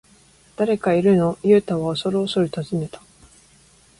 [0.57, 3.03] 「誰かいるの？」ユウタはおそるおそる尋ねた。